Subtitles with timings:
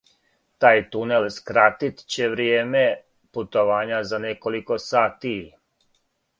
[0.63, 2.83] Тај тунел скратит ће вријеме
[3.39, 5.39] путовања за неколико сати.